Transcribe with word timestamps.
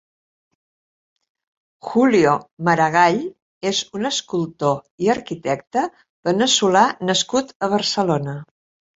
Julio 1.89 2.31
Maragall 2.69 3.19
és 3.71 3.81
un 3.99 4.09
escultor 4.09 4.79
i 5.07 5.11
arquitecte 5.15 5.83
veneçolà 6.29 6.83
nascut 7.11 7.53
a 7.69 7.71
Barcelona. 7.75 8.35